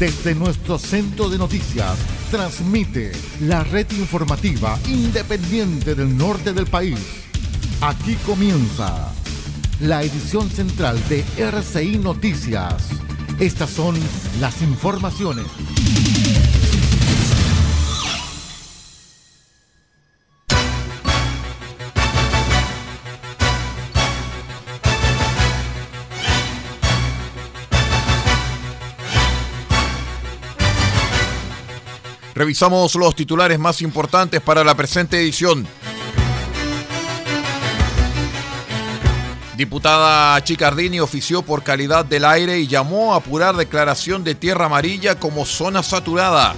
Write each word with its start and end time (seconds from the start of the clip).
Desde 0.00 0.34
nuestro 0.34 0.78
centro 0.78 1.28
de 1.28 1.36
noticias, 1.36 1.98
transmite 2.30 3.12
la 3.42 3.62
red 3.64 3.86
informativa 3.98 4.78
independiente 4.88 5.94
del 5.94 6.16
norte 6.16 6.54
del 6.54 6.64
país. 6.66 6.98
Aquí 7.82 8.14
comienza 8.24 9.12
la 9.80 10.02
edición 10.02 10.48
central 10.48 10.98
de 11.10 11.22
RCI 11.36 11.98
Noticias. 11.98 12.88
Estas 13.38 13.68
son 13.68 13.94
las 14.40 14.62
informaciones. 14.62 15.44
Revisamos 32.40 32.94
los 32.94 33.14
titulares 33.14 33.58
más 33.58 33.82
importantes 33.82 34.40
para 34.40 34.64
la 34.64 34.74
presente 34.74 35.20
edición. 35.20 35.68
Diputada 39.58 40.42
Chicardini 40.42 41.00
ofició 41.00 41.42
por 41.42 41.62
calidad 41.62 42.02
del 42.06 42.24
aire 42.24 42.58
y 42.58 42.66
llamó 42.66 43.12
a 43.12 43.18
apurar 43.18 43.56
declaración 43.56 44.24
de 44.24 44.34
tierra 44.34 44.64
amarilla 44.64 45.16
como 45.20 45.44
zona 45.44 45.82
saturada. 45.82 46.54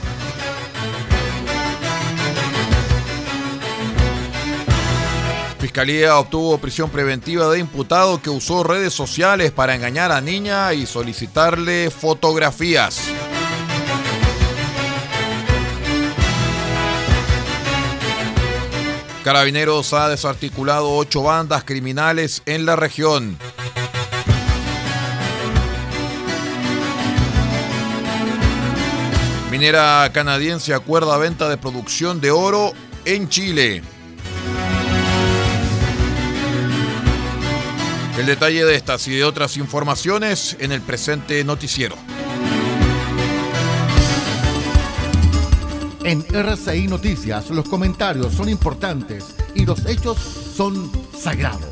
Fiscalía 5.59 6.16
obtuvo 6.16 6.59
prisión 6.59 6.91
preventiva 6.91 7.48
de 7.48 7.59
imputado 7.59 8.22
que 8.22 8.31
usó 8.31 8.62
redes 8.62 8.94
sociales 8.94 9.50
para 9.50 9.75
engañar 9.75 10.12
a 10.12 10.21
niña 10.21 10.72
y 10.75 10.87
solicitarle 10.87 11.91
fotografías. 11.91 13.00
Carabineros 19.25 19.93
ha 19.93 20.09
desarticulado 20.09 20.97
ocho 20.97 21.22
bandas 21.22 21.62
criminales 21.62 22.43
en 22.44 22.66
la 22.66 22.75
región. 22.75 23.38
Minera 29.53 30.10
canadiense 30.12 30.75
acuerda 30.75 31.16
venta 31.19 31.49
de 31.49 31.56
producción 31.56 32.21
de 32.21 32.33
oro 32.33 32.72
en 33.05 33.28
Chile. 33.28 33.83
El 38.19 38.27
detalle 38.27 38.65
de 38.65 38.75
estas 38.75 39.06
y 39.06 39.12
de 39.12 39.25
otras 39.25 39.56
informaciones 39.56 40.56
en 40.59 40.72
el 40.72 40.81
presente 40.81 41.44
noticiero. 41.44 41.97
En 46.04 46.24
RCI 46.34 46.88
Noticias 46.88 47.50
los 47.50 47.68
comentarios 47.68 48.34
son 48.34 48.48
importantes 48.48 49.24
y 49.54 49.64
los 49.64 49.86
hechos 49.86 50.18
son 50.18 50.90
sagrados. 51.16 51.62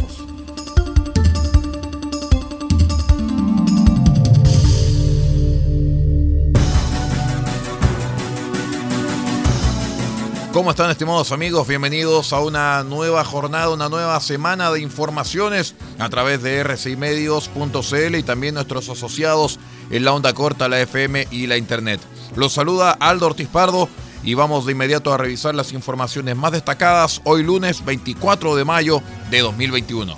¿Cómo 10.52 10.70
están 10.70 10.90
estimados 10.90 11.32
amigos? 11.32 11.66
Bienvenidos 11.66 12.32
a 12.32 12.40
una 12.40 12.84
nueva 12.84 13.24
jornada, 13.24 13.70
una 13.70 13.88
nueva 13.88 14.20
semana 14.20 14.70
de 14.70 14.80
informaciones 14.80 15.74
a 15.98 16.08
través 16.08 16.40
de 16.40 16.62
rcimedios.cl 16.62 18.14
y 18.16 18.22
también 18.22 18.54
nuestros 18.54 18.88
asociados 18.90 19.58
en 19.90 20.04
la 20.04 20.12
onda 20.12 20.32
corta, 20.34 20.69
la 20.69 20.80
FM 20.80 21.26
y 21.32 21.48
la 21.48 21.56
Internet. 21.56 22.00
Los 22.36 22.52
saluda 22.52 22.92
Aldo 22.92 23.26
Ortiz 23.26 23.48
Pardo 23.48 23.88
y 24.22 24.34
vamos 24.34 24.66
de 24.66 24.72
inmediato 24.72 25.12
a 25.12 25.19
revisar 25.19 25.54
las 25.54 25.72
informaciones 25.72 26.36
más 26.36 26.53
destacadas 26.53 27.20
hoy 27.25 27.42
lunes 27.42 27.84
24 27.84 28.56
de 28.56 28.64
mayo 28.64 29.03
de 29.31 29.41
2021. 29.41 30.16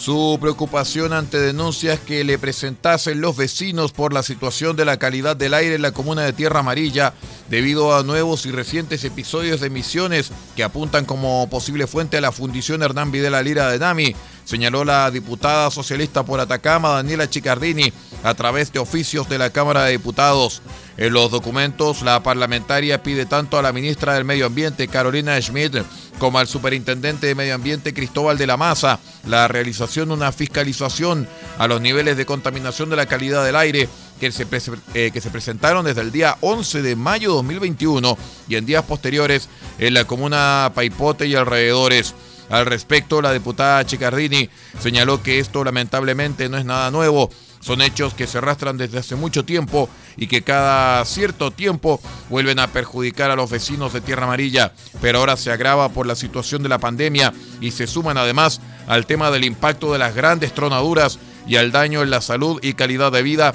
Su 0.00 0.38
preocupación 0.40 1.12
ante 1.12 1.38
denuncias 1.38 2.00
que 2.00 2.24
le 2.24 2.38
presentasen 2.38 3.20
los 3.20 3.36
vecinos 3.36 3.92
por 3.92 4.14
la 4.14 4.22
situación 4.22 4.74
de 4.74 4.86
la 4.86 4.98
calidad 4.98 5.36
del 5.36 5.52
aire 5.52 5.74
en 5.74 5.82
la 5.82 5.92
comuna 5.92 6.22
de 6.22 6.32
Tierra 6.32 6.60
Amarilla, 6.60 7.12
debido 7.50 7.94
a 7.94 8.02
nuevos 8.02 8.46
y 8.46 8.50
recientes 8.50 9.04
episodios 9.04 9.60
de 9.60 9.66
emisiones 9.66 10.32
que 10.56 10.64
apuntan 10.64 11.04
como 11.04 11.48
posible 11.50 11.86
fuente 11.86 12.16
a 12.16 12.22
la 12.22 12.32
fundición 12.32 12.82
Hernán 12.82 13.12
Videla 13.12 13.42
Lira 13.42 13.70
de 13.70 13.78
Nami, 13.78 14.16
señaló 14.50 14.84
la 14.84 15.08
diputada 15.12 15.70
socialista 15.70 16.24
por 16.24 16.40
Atacama, 16.40 16.88
Daniela 16.88 17.30
Chicardini, 17.30 17.92
a 18.24 18.34
través 18.34 18.72
de 18.72 18.80
oficios 18.80 19.28
de 19.28 19.38
la 19.38 19.50
Cámara 19.50 19.84
de 19.84 19.92
Diputados. 19.92 20.60
En 20.96 21.12
los 21.12 21.30
documentos, 21.30 22.02
la 22.02 22.20
parlamentaria 22.24 23.00
pide 23.00 23.26
tanto 23.26 23.58
a 23.58 23.62
la 23.62 23.72
ministra 23.72 24.14
del 24.14 24.24
Medio 24.24 24.46
Ambiente, 24.46 24.88
Carolina 24.88 25.40
Schmidt, 25.40 25.76
como 26.18 26.40
al 26.40 26.48
superintendente 26.48 27.28
de 27.28 27.36
Medio 27.36 27.54
Ambiente, 27.54 27.94
Cristóbal 27.94 28.36
de 28.38 28.48
la 28.48 28.56
Maza, 28.56 28.98
la 29.24 29.46
realización 29.46 30.08
de 30.08 30.14
una 30.14 30.32
fiscalización 30.32 31.28
a 31.56 31.68
los 31.68 31.80
niveles 31.80 32.16
de 32.16 32.26
contaminación 32.26 32.90
de 32.90 32.96
la 32.96 33.06
calidad 33.06 33.44
del 33.44 33.54
aire 33.54 33.88
que 34.18 34.32
se, 34.32 34.46
eh, 34.94 35.12
que 35.12 35.20
se 35.20 35.30
presentaron 35.30 35.84
desde 35.84 36.00
el 36.00 36.10
día 36.10 36.36
11 36.40 36.82
de 36.82 36.96
mayo 36.96 37.30
de 37.30 37.36
2021 37.36 38.18
y 38.48 38.56
en 38.56 38.66
días 38.66 38.82
posteriores 38.82 39.48
en 39.78 39.94
la 39.94 40.04
comuna 40.06 40.72
Paipote 40.74 41.26
y 41.28 41.36
alrededores. 41.36 42.14
Al 42.50 42.66
respecto, 42.66 43.22
la 43.22 43.32
diputada 43.32 43.86
Chicardini 43.86 44.50
señaló 44.80 45.22
que 45.22 45.38
esto 45.38 45.62
lamentablemente 45.62 46.48
no 46.48 46.58
es 46.58 46.64
nada 46.64 46.90
nuevo. 46.90 47.30
Son 47.60 47.80
hechos 47.80 48.14
que 48.14 48.26
se 48.26 48.38
arrastran 48.38 48.76
desde 48.76 48.98
hace 48.98 49.14
mucho 49.14 49.44
tiempo 49.44 49.88
y 50.16 50.26
que 50.26 50.42
cada 50.42 51.04
cierto 51.04 51.52
tiempo 51.52 52.00
vuelven 52.28 52.58
a 52.58 52.68
perjudicar 52.68 53.30
a 53.30 53.36
los 53.36 53.50
vecinos 53.50 53.92
de 53.92 54.00
Tierra 54.00 54.24
Amarilla, 54.24 54.72
pero 55.00 55.18
ahora 55.18 55.36
se 55.36 55.52
agrava 55.52 55.90
por 55.90 56.06
la 56.06 56.16
situación 56.16 56.62
de 56.62 56.70
la 56.70 56.78
pandemia 56.78 57.32
y 57.60 57.70
se 57.70 57.86
suman 57.86 58.16
además 58.16 58.60
al 58.88 59.06
tema 59.06 59.30
del 59.30 59.44
impacto 59.44 59.92
de 59.92 59.98
las 59.98 60.14
grandes 60.14 60.52
tronaduras 60.52 61.18
y 61.46 61.56
al 61.56 61.70
daño 61.70 62.02
en 62.02 62.10
la 62.10 62.20
salud 62.20 62.58
y 62.62 62.72
calidad 62.72 63.12
de 63.12 63.22
vida 63.22 63.54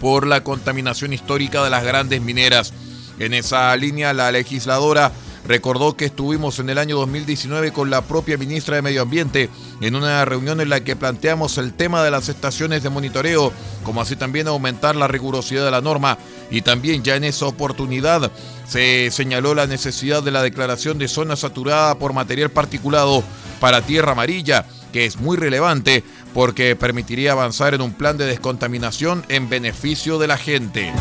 por 0.00 0.26
la 0.26 0.44
contaminación 0.44 1.12
histórica 1.12 1.64
de 1.64 1.70
las 1.70 1.84
grandes 1.84 2.20
mineras. 2.20 2.74
En 3.18 3.32
esa 3.32 3.74
línea, 3.76 4.12
la 4.12 4.32
legisladora 4.32 5.12
recordó 5.46 5.96
que 5.96 6.06
estuvimos 6.06 6.58
en 6.58 6.70
el 6.70 6.78
año 6.78 6.96
2019 6.96 7.72
con 7.72 7.90
la 7.90 8.02
propia 8.02 8.36
ministra 8.38 8.76
de 8.76 8.82
Medio 8.82 9.02
Ambiente 9.02 9.50
en 9.80 9.94
una 9.94 10.24
reunión 10.24 10.60
en 10.60 10.68
la 10.68 10.82
que 10.82 10.96
planteamos 10.96 11.58
el 11.58 11.72
tema 11.72 12.02
de 12.02 12.10
las 12.10 12.28
estaciones 12.28 12.82
de 12.82 12.90
monitoreo, 12.90 13.52
como 13.82 14.00
así 14.00 14.16
también 14.16 14.48
aumentar 14.48 14.96
la 14.96 15.08
rigurosidad 15.08 15.64
de 15.64 15.70
la 15.70 15.80
norma 15.80 16.18
y 16.50 16.62
también 16.62 17.02
ya 17.02 17.16
en 17.16 17.24
esa 17.24 17.46
oportunidad 17.46 18.30
se 18.66 19.10
señaló 19.10 19.54
la 19.54 19.66
necesidad 19.66 20.22
de 20.22 20.30
la 20.30 20.42
declaración 20.42 20.98
de 20.98 21.08
zona 21.08 21.36
saturada 21.36 21.96
por 21.98 22.12
material 22.12 22.50
particulado 22.50 23.22
para 23.60 23.82
tierra 23.82 24.12
amarilla, 24.12 24.66
que 24.92 25.04
es 25.04 25.18
muy 25.18 25.36
relevante 25.36 26.04
porque 26.32 26.76
permitiría 26.76 27.32
avanzar 27.32 27.74
en 27.74 27.80
un 27.80 27.92
plan 27.92 28.16
de 28.16 28.26
descontaminación 28.26 29.24
en 29.28 29.48
beneficio 29.48 30.18
de 30.18 30.26
la 30.26 30.36
gente. 30.36 30.92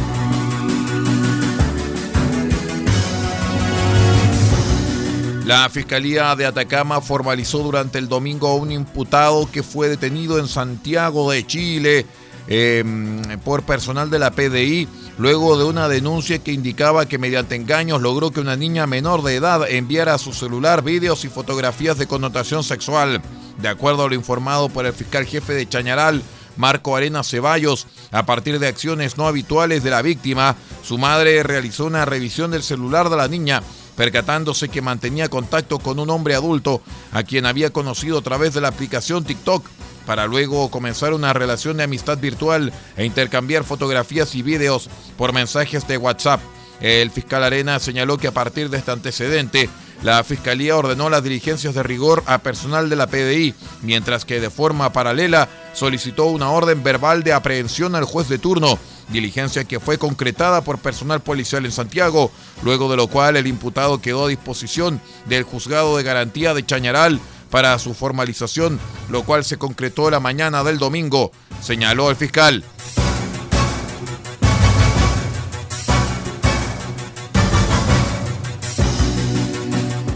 La 5.45 5.69
Fiscalía 5.69 6.33
de 6.37 6.45
Atacama 6.45 7.01
formalizó 7.01 7.59
durante 7.59 7.99
el 7.99 8.07
domingo 8.07 8.47
a 8.47 8.55
un 8.55 8.71
imputado 8.71 9.49
que 9.51 9.61
fue 9.61 9.89
detenido 9.89 10.39
en 10.39 10.47
Santiago 10.47 11.29
de 11.31 11.45
Chile 11.45 12.05
em, 12.47 13.21
por 13.41 13.63
personal 13.63 14.09
de 14.09 14.19
la 14.19 14.31
PDI 14.31 14.87
luego 15.17 15.57
de 15.57 15.65
una 15.65 15.89
denuncia 15.89 16.39
que 16.39 16.53
indicaba 16.53 17.07
que 17.07 17.17
mediante 17.17 17.55
engaños 17.55 18.01
logró 18.01 18.31
que 18.31 18.39
una 18.39 18.55
niña 18.55 18.87
menor 18.87 19.21
de 19.21 19.35
edad 19.35 19.69
enviara 19.69 20.13
a 20.13 20.17
su 20.17 20.31
celular 20.31 20.81
vídeos 20.81 21.25
y 21.25 21.27
fotografías 21.27 21.97
de 21.97 22.07
connotación 22.07 22.63
sexual. 22.63 23.21
De 23.61 23.67
acuerdo 23.67 24.03
a 24.03 24.07
lo 24.07 24.15
informado 24.15 24.69
por 24.69 24.85
el 24.85 24.93
fiscal 24.93 25.25
jefe 25.25 25.53
de 25.53 25.67
Chañaral, 25.67 26.23
Marco 26.55 26.95
Arena 26.95 27.21
Ceballos, 27.21 27.87
a 28.11 28.25
partir 28.25 28.59
de 28.59 28.67
acciones 28.67 29.17
no 29.17 29.27
habituales 29.27 29.83
de 29.83 29.89
la 29.89 30.01
víctima, 30.01 30.55
su 30.83 30.97
madre 30.97 31.43
realizó 31.43 31.85
una 31.85 32.05
revisión 32.05 32.51
del 32.51 32.63
celular 32.63 33.09
de 33.09 33.17
la 33.17 33.27
niña 33.27 33.61
percatándose 33.95 34.69
que 34.69 34.81
mantenía 34.81 35.29
contacto 35.29 35.79
con 35.79 35.99
un 35.99 36.09
hombre 36.09 36.35
adulto 36.35 36.81
a 37.11 37.23
quien 37.23 37.45
había 37.45 37.71
conocido 37.71 38.19
a 38.19 38.23
través 38.23 38.53
de 38.53 38.61
la 38.61 38.69
aplicación 38.69 39.23
TikTok 39.23 39.65
para 40.05 40.27
luego 40.27 40.69
comenzar 40.69 41.13
una 41.13 41.33
relación 41.33 41.77
de 41.77 41.83
amistad 41.83 42.17
virtual 42.17 42.73
e 42.97 43.05
intercambiar 43.05 43.63
fotografías 43.63 44.35
y 44.35 44.41
videos 44.41 44.89
por 45.17 45.33
mensajes 45.33 45.87
de 45.87 45.97
WhatsApp. 45.97 46.41
El 46.81 47.11
fiscal 47.11 47.43
Arena 47.43 47.79
señaló 47.79 48.17
que 48.17 48.27
a 48.27 48.33
partir 48.33 48.69
de 48.69 48.77
este 48.77 48.91
antecedente, 48.91 49.69
la 50.01 50.21
Fiscalía 50.25 50.75
ordenó 50.75 51.09
las 51.09 51.23
diligencias 51.23 51.75
de 51.75 51.83
rigor 51.83 52.23
a 52.25 52.39
personal 52.39 52.89
de 52.89 52.97
la 52.97 53.07
PDI, 53.07 53.55
mientras 53.81 54.25
que 54.25 54.41
de 54.41 54.49
forma 54.49 54.91
paralela 54.91 55.47
solicitó 55.73 56.25
una 56.25 56.49
orden 56.51 56.83
verbal 56.83 57.23
de 57.23 57.31
aprehensión 57.31 57.95
al 57.95 58.03
juez 58.03 58.27
de 58.27 58.37
turno, 58.37 58.77
diligencia 59.09 59.63
que 59.63 59.79
fue 59.79 59.97
concretada 59.97 60.63
por 60.63 60.79
personal 60.79 61.21
policial 61.21 61.65
en 61.65 61.71
Santiago, 61.71 62.31
luego 62.63 62.89
de 62.89 62.97
lo 62.97 63.07
cual 63.07 63.37
el 63.37 63.47
imputado 63.47 64.01
quedó 64.01 64.25
a 64.25 64.29
disposición 64.29 65.01
del 65.25 65.43
juzgado 65.43 65.97
de 65.97 66.03
garantía 66.03 66.53
de 66.53 66.65
Chañaral 66.65 67.19
para 67.49 67.77
su 67.77 67.93
formalización, 67.93 68.79
lo 69.09 69.23
cual 69.23 69.43
se 69.45 69.57
concretó 69.57 70.09
la 70.09 70.19
mañana 70.19 70.63
del 70.63 70.79
domingo, 70.79 71.31
señaló 71.61 72.09
el 72.09 72.15
fiscal. 72.15 72.63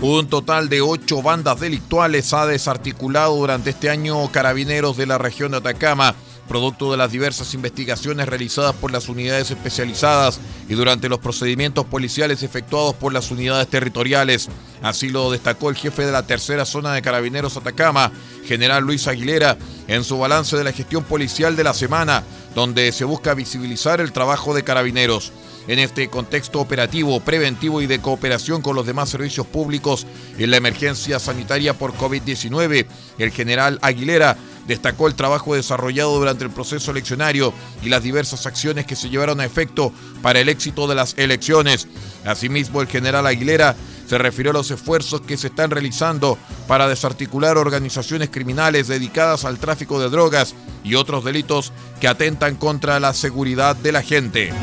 Un 0.02 0.28
total 0.28 0.70
de 0.70 0.80
ocho 0.80 1.22
bandas 1.22 1.60
delictuales 1.60 2.32
ha 2.32 2.46
desarticulado 2.46 3.36
durante 3.36 3.72
este 3.72 3.90
año 3.90 4.32
carabineros 4.32 4.96
de 4.96 5.06
la 5.08 5.18
región 5.18 5.52
de 5.52 5.58
Atacama, 5.58 6.16
producto 6.48 6.92
de 6.92 6.98
las 6.98 7.12
diversas 7.12 7.54
investigaciones 7.54 8.28
realizadas 8.28 8.74
por 8.76 8.92
las 8.92 9.10
unidades 9.10 9.52
especializadas 9.52 10.40
y 10.68 10.74
durante 10.74 11.10
los 11.10 11.20
procedimientos 11.20 11.86
policiales 11.86 12.44
efectuados 12.44 12.96
por 12.96 13.14
las 13.14 13.30
unidades 13.32 13.68
territoriales. 13.68 14.50
Así 14.82 15.10
lo 15.10 15.32
destacó 15.32 15.70
el 15.70 15.76
jefe 15.76 16.06
de 16.06 16.12
la 16.12 16.26
tercera 16.26 16.66
zona 16.66 16.94
de 16.94 17.02
carabineros 17.02 17.58
Atacama, 17.58 18.12
general 18.46 18.84
Luis 18.84 19.08
Aguilera, 19.08 19.58
en 19.88 20.04
su 20.04 20.18
balance 20.18 20.58
de 20.58 20.64
la 20.64 20.72
gestión 20.72 21.04
policial 21.04 21.56
de 21.56 21.64
la 21.64 21.74
semana, 21.74 22.24
donde 22.56 22.92
se 22.92 23.06
busca 23.06 23.34
visibilizar 23.34 24.02
el 24.02 24.12
trabajo 24.12 24.54
de 24.54 24.64
carabineros. 24.64 25.32
En 25.68 25.80
este 25.80 26.08
contexto 26.10 26.62
operativo, 26.62 27.20
preventivo 27.20 27.82
y 27.82 27.88
de 27.88 28.00
cooperación 28.00 28.62
con 28.62 28.76
los 28.76 28.86
demás 28.86 29.10
servicios 29.10 29.46
públicos 29.46 30.08
en 30.38 30.50
la 30.50 30.58
emergencia 30.58 31.20
sanitaria 31.20 31.74
por 31.74 31.94
COVID-19, 31.94 32.86
el 33.18 33.32
general 33.32 33.78
Aguilera 33.82 34.38
destacó 34.66 35.08
el 35.08 35.16
trabajo 35.16 35.56
desarrollado 35.56 36.18
durante 36.18 36.46
el 36.46 36.52
proceso 36.52 36.92
eleccionario 36.92 37.54
y 37.84 37.90
las 37.90 38.04
diversas 38.04 38.46
acciones 38.46 38.86
que 38.86 38.96
se 38.96 39.10
llevaron 39.10 39.42
a 39.42 39.46
efecto 39.46 39.92
para 40.22 40.40
el 40.40 40.48
éxito 40.48 40.88
de 40.88 40.96
las 40.96 41.18
elecciones. 41.18 41.88
Asimismo, 42.26 42.82
el 42.82 42.88
general 42.88 43.28
Aguilera 43.28 43.76
se 44.08 44.18
refirió 44.18 44.52
a 44.52 44.54
los 44.54 44.72
esfuerzos 44.72 45.22
que 45.22 45.36
se 45.36 45.48
están 45.48 45.70
realizando 45.70 46.38
para 46.68 46.88
desarticular 46.88 47.58
organizaciones 47.58 48.30
criminales 48.30 48.88
dedicadas 48.88 49.44
al 49.44 49.58
tráfico 49.58 50.00
de 50.00 50.10
drogas 50.10 50.56
y 50.84 50.96
otros 50.96 51.26
delitos 51.26 51.74
que 52.00 52.08
atentan 52.08 52.56
contra 52.56 53.02
la 53.02 53.14
seguridad 53.14 53.76
de 53.76 53.92
la 53.92 54.02
gente. 54.02 54.54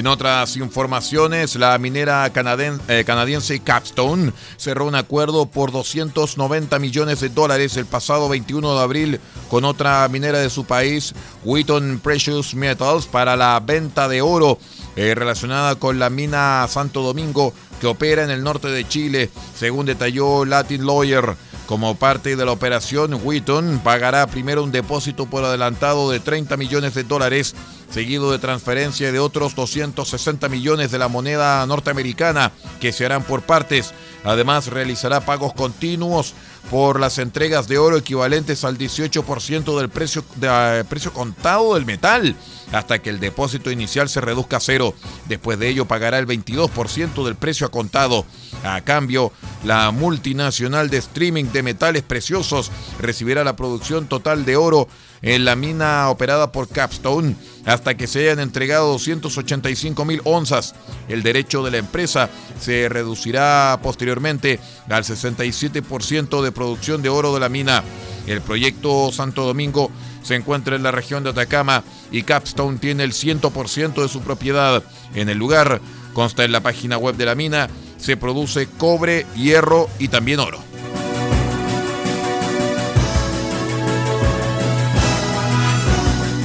En 0.00 0.06
otras 0.06 0.56
informaciones, 0.56 1.56
la 1.56 1.76
minera 1.76 2.24
eh, 2.24 3.04
canadiense 3.04 3.60
Capstone 3.60 4.32
cerró 4.56 4.86
un 4.86 4.94
acuerdo 4.94 5.44
por 5.44 5.72
290 5.72 6.78
millones 6.78 7.20
de 7.20 7.28
dólares 7.28 7.76
el 7.76 7.84
pasado 7.84 8.26
21 8.30 8.76
de 8.76 8.80
abril 8.80 9.20
con 9.50 9.66
otra 9.66 10.08
minera 10.08 10.38
de 10.38 10.48
su 10.48 10.64
país, 10.64 11.14
Wheaton 11.44 12.00
Precious 12.02 12.54
Metals, 12.54 13.04
para 13.04 13.36
la 13.36 13.60
venta 13.60 14.08
de 14.08 14.22
oro 14.22 14.58
eh, 14.96 15.14
relacionada 15.14 15.74
con 15.74 15.98
la 15.98 16.08
mina 16.08 16.66
Santo 16.66 17.02
Domingo 17.02 17.52
que 17.78 17.86
opera 17.86 18.24
en 18.24 18.30
el 18.30 18.42
norte 18.42 18.68
de 18.68 18.88
Chile, 18.88 19.28
según 19.54 19.84
detalló 19.84 20.46
Latin 20.46 20.86
Lawyer. 20.86 21.36
Como 21.70 21.94
parte 21.94 22.34
de 22.34 22.44
la 22.44 22.50
operación, 22.50 23.20
Wheaton 23.22 23.78
pagará 23.84 24.26
primero 24.26 24.64
un 24.64 24.72
depósito 24.72 25.26
por 25.26 25.44
adelantado 25.44 26.10
de 26.10 26.18
30 26.18 26.56
millones 26.56 26.94
de 26.94 27.04
dólares 27.04 27.54
seguido 27.92 28.32
de 28.32 28.40
transferencia 28.40 29.12
de 29.12 29.20
otros 29.20 29.54
260 29.54 30.48
millones 30.48 30.90
de 30.90 30.98
la 30.98 31.06
moneda 31.06 31.64
norteamericana 31.66 32.50
que 32.80 32.92
se 32.92 33.04
harán 33.04 33.22
por 33.22 33.42
partes. 33.42 33.94
Además, 34.24 34.66
realizará 34.66 35.20
pagos 35.20 35.54
continuos 35.54 36.34
por 36.70 37.00
las 37.00 37.18
entregas 37.18 37.68
de 37.68 37.78
oro 37.78 37.96
equivalentes 37.96 38.64
al 38.64 38.76
18% 38.76 39.78
del 39.78 39.88
precio, 39.88 40.24
de, 40.36 40.84
precio 40.88 41.12
contado 41.12 41.74
del 41.74 41.86
metal, 41.86 42.34
hasta 42.72 43.00
que 43.00 43.10
el 43.10 43.18
depósito 43.18 43.70
inicial 43.70 44.08
se 44.08 44.20
reduzca 44.20 44.58
a 44.58 44.60
cero. 44.60 44.94
Después 45.26 45.58
de 45.58 45.68
ello, 45.68 45.86
pagará 45.86 46.18
el 46.18 46.26
22% 46.26 47.24
del 47.24 47.36
precio 47.36 47.66
a 47.66 47.70
contado. 47.70 48.26
A 48.62 48.82
cambio, 48.82 49.32
la 49.64 49.90
multinacional 49.90 50.88
de 50.90 50.98
streaming 50.98 51.46
de 51.46 51.62
metales 51.62 52.02
preciosos 52.02 52.70
recibirá 52.98 53.44
la 53.44 53.56
producción 53.56 54.06
total 54.06 54.44
de 54.44 54.56
oro 54.56 54.88
en 55.22 55.44
la 55.44 55.54
mina 55.54 56.08
operada 56.08 56.50
por 56.50 56.68
Capstone 56.68 57.36
hasta 57.66 57.94
que 57.94 58.06
se 58.06 58.20
hayan 58.20 58.40
entregado 58.40 58.88
285 58.92 60.04
mil 60.04 60.22
onzas. 60.24 60.74
El 61.08 61.22
derecho 61.22 61.62
de 61.62 61.70
la 61.70 61.76
empresa 61.76 62.30
se 62.58 62.88
reducirá 62.88 63.78
posteriormente 63.82 64.60
al 64.88 65.04
67% 65.04 66.42
de 66.42 66.52
producción 66.52 67.02
de 67.02 67.10
oro 67.10 67.34
de 67.34 67.40
la 67.40 67.48
mina. 67.48 67.84
El 68.26 68.40
proyecto 68.40 69.12
Santo 69.12 69.44
Domingo 69.44 69.90
se 70.22 70.36
encuentra 70.36 70.76
en 70.76 70.82
la 70.82 70.90
región 70.90 71.24
de 71.24 71.30
Atacama 71.30 71.84
y 72.10 72.22
Capstone 72.22 72.78
tiene 72.78 73.04
el 73.04 73.12
100% 73.12 74.02
de 74.02 74.08
su 74.08 74.20
propiedad. 74.20 74.82
En 75.14 75.28
el 75.28 75.38
lugar, 75.38 75.80
consta 76.14 76.44
en 76.44 76.52
la 76.52 76.60
página 76.60 76.98
web 76.98 77.16
de 77.16 77.26
la 77.26 77.34
mina, 77.34 77.68
se 78.00 78.16
produce 78.16 78.66
cobre, 78.66 79.26
hierro 79.36 79.88
y 79.98 80.08
también 80.08 80.40
oro. 80.40 80.70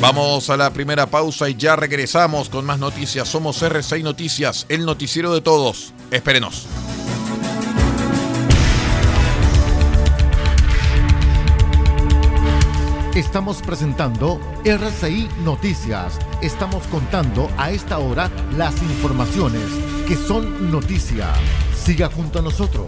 Vamos 0.01 0.51
a 0.51 0.57
la 0.57 0.71
primera 0.71 1.07
pausa 1.07 1.49
y 1.49 1.55
ya 1.55 1.75
regresamos 1.75 2.49
con 2.49 2.63
más 2.63 2.77
noticias. 2.77 3.27
Somos 3.27 3.63
R6 3.63 4.03
Noticias, 4.03 4.67
el 4.69 4.85
noticiero 4.85 5.33
de 5.33 5.41
todos. 5.41 5.93
Espérenos. 6.11 6.67
Estamos 13.15 13.61
presentando 13.61 14.41
RCI 14.65 15.29
Noticias. 15.45 16.19
Estamos 16.41 16.85
contando 16.87 17.49
a 17.57 17.71
esta 17.71 17.97
hora 17.97 18.29
las 18.57 18.81
informaciones 18.81 19.63
que 20.05 20.17
son 20.17 20.69
noticia. 20.69 21.29
Siga 21.73 22.09
junto 22.09 22.39
a 22.39 22.41
nosotros. 22.41 22.87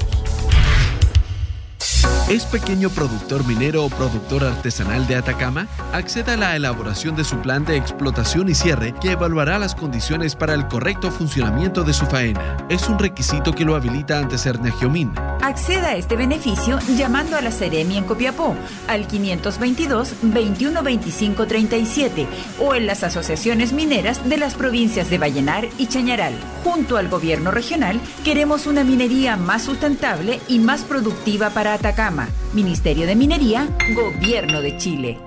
¿Es 2.29 2.43
pequeño 2.43 2.89
productor 2.89 3.47
minero 3.47 3.85
o 3.85 3.89
productor 3.89 4.43
artesanal 4.43 5.07
de 5.07 5.15
Atacama? 5.15 5.65
Acceda 5.93 6.33
a 6.33 6.37
la 6.37 6.57
elaboración 6.57 7.15
de 7.15 7.23
su 7.23 7.37
plan 7.37 7.63
de 7.63 7.77
explotación 7.77 8.49
y 8.49 8.53
cierre 8.53 8.93
que 8.99 9.11
evaluará 9.11 9.57
las 9.59 9.75
condiciones 9.75 10.35
para 10.35 10.55
el 10.55 10.67
correcto 10.67 11.09
funcionamiento 11.09 11.85
de 11.85 11.93
su 11.93 12.05
faena. 12.05 12.57
Es 12.67 12.89
un 12.89 12.99
requisito 12.99 13.53
que 13.53 13.63
lo 13.63 13.77
habilita 13.77 14.19
ante 14.19 14.37
Cernegiomín. 14.37 15.13
Acceda 15.41 15.89
a 15.89 15.95
este 15.95 16.15
beneficio 16.15 16.79
llamando 16.97 17.37
a 17.37 17.41
la 17.41 17.51
Ceremi 17.51 17.97
en 17.97 18.05
Copiapó 18.05 18.55
al 18.87 19.07
522 19.07 20.15
2125 20.21 21.47
37 21.47 22.27
o 22.59 22.75
en 22.75 22.87
las 22.87 23.03
asociaciones 23.03 23.73
mineras 23.73 24.27
de 24.27 24.37
las 24.37 24.55
provincias 24.55 25.09
de 25.09 25.17
Vallenar 25.17 25.67
y 25.77 25.87
Chañaral. 25.87 26.33
Junto 26.63 26.97
al 26.97 27.09
gobierno 27.09 27.51
regional 27.51 27.99
queremos 28.23 28.67
una 28.67 28.83
minería 28.83 29.37
más 29.37 29.63
sustentable 29.63 30.39
y 30.47 30.59
más 30.59 30.83
productiva 30.83 31.49
para 31.51 31.73
Atacama 31.73 32.27
Ministerio 32.53 33.05
de 33.05 33.15
Minería, 33.15 33.67
Gobierno 33.93 34.61
de 34.61 34.77
Chile. 34.77 35.26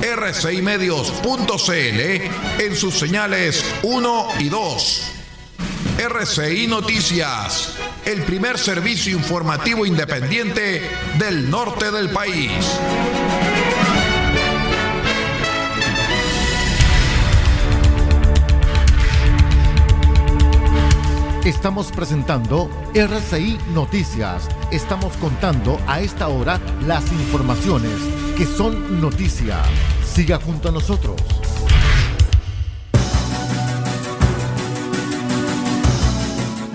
rcimedios.cl 0.00 2.62
en 2.62 2.76
sus 2.76 2.94
señales 2.94 3.64
1 3.82 4.28
y 4.40 4.48
2. 4.48 5.02
RCI 5.98 6.66
Noticias, 6.66 7.76
el 8.04 8.22
primer 8.22 8.58
servicio 8.58 9.16
informativo 9.16 9.86
independiente 9.86 10.82
del 11.18 11.48
norte 11.48 11.92
del 11.92 12.10
país. 12.10 12.50
Estamos 21.44 21.92
presentando 21.92 22.70
RCI 22.94 23.58
Noticias. 23.74 24.48
Estamos 24.70 25.14
contando 25.18 25.78
a 25.86 26.00
esta 26.00 26.28
hora 26.28 26.58
las 26.80 27.12
informaciones 27.12 28.23
que 28.36 28.46
son 28.46 29.00
noticia. 29.00 29.62
Siga 30.04 30.38
junto 30.38 30.68
a 30.68 30.72
nosotros. 30.72 31.20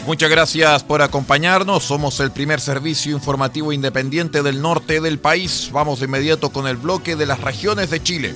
Muchas 0.06 0.30
gracias 0.30 0.84
por 0.84 1.02
acompañarnos. 1.02 1.84
Somos 1.84 2.20
el 2.20 2.32
primer 2.32 2.60
servicio 2.62 3.12
informativo 3.12 3.74
independiente 3.74 4.42
del 4.42 4.62
norte 4.62 5.02
del 5.02 5.20
país. 5.20 5.70
Vamos 5.72 6.00
de 6.00 6.06
inmediato 6.06 6.50
con 6.50 6.66
el 6.66 6.78
bloque 6.78 7.16
de 7.16 7.26
las 7.26 7.42
regiones 7.42 7.90
de 7.90 8.02
Chile. 8.02 8.34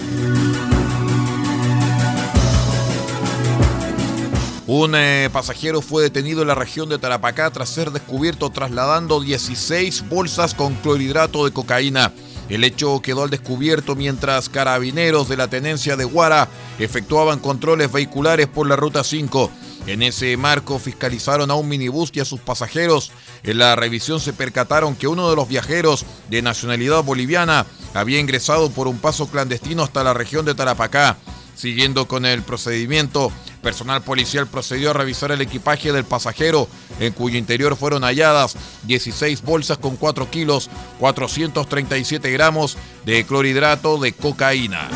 Un 4.68 4.96
eh, 4.96 5.30
pasajero 5.32 5.82
fue 5.82 6.04
detenido 6.04 6.42
en 6.42 6.48
la 6.48 6.56
región 6.56 6.90
de 6.90 6.98
Tarapacá 6.98 7.52
tras 7.52 7.70
ser 7.70 7.92
descubierto 7.92 8.50
trasladando 8.50 9.20
16 9.20 10.10
bolsas 10.10 10.54
con 10.54 10.76
clorhidrato 10.76 11.46
de 11.46 11.52
cocaína. 11.52 12.12
El 12.50 12.64
hecho 12.64 13.02
quedó 13.02 13.24
al 13.24 13.30
descubierto 13.30 13.96
mientras 13.96 14.50
carabineros 14.50 15.30
de 15.30 15.38
la 15.38 15.48
tenencia 15.48 15.96
de 15.96 16.04
Guara 16.04 16.50
efectuaban 16.78 17.40
controles 17.40 17.92
vehiculares 17.92 18.48
por 18.48 18.68
la 18.68 18.76
Ruta 18.76 19.04
5. 19.04 19.50
En 19.88 20.02
ese 20.02 20.38
marco 20.38 20.80
fiscalizaron 20.80 21.52
a 21.52 21.56
un 21.56 21.68
minibús 21.68 22.12
y 22.14 22.20
a 22.20 22.26
sus 22.26 22.40
pasajeros. 22.40 23.12
En 23.44 23.58
la 23.58 23.76
revisión 23.76 24.20
se 24.20 24.32
percataron 24.32 24.96
que 24.96 25.08
uno 25.08 25.30
de 25.30 25.36
los 25.36 25.48
viajeros 25.48 26.06
de 26.30 26.42
nacionalidad 26.42 27.04
boliviana 27.04 27.66
había 27.94 28.20
ingresado 28.20 28.70
por 28.72 28.88
un 28.88 29.00
paso 29.00 29.28
clandestino 29.28 29.84
hasta 29.84 30.04
la 30.04 30.14
región 30.14 30.46
de 30.46 30.56
Tarapacá. 30.56 31.18
Siguiendo 31.56 32.08
con 32.08 32.26
el 32.26 32.42
procedimiento, 32.44 33.32
personal 33.64 34.04
policial 34.04 34.46
procedió 34.46 34.92
a 34.92 34.94
revisar 34.94 35.32
el 35.32 35.42
equipaje 35.42 35.92
del 35.92 36.04
pasajero, 36.04 36.68
en 37.00 37.14
cuyo 37.14 37.40
interior 37.40 37.76
fueron 37.76 38.04
halladas 38.04 38.56
16 38.84 39.42
bolsas 39.42 39.80
con 39.80 39.96
4 39.96 40.30
kilos, 40.30 40.70
437 41.00 42.32
gramos 42.32 42.78
de 43.06 43.26
clorhidrato 43.26 43.98
de 43.98 44.14
cocaína. 44.14 44.90